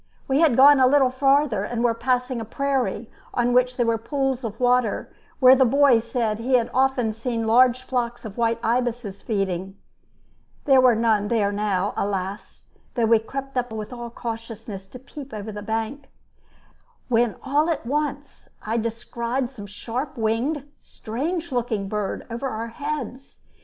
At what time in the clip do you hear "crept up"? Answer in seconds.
13.19-13.71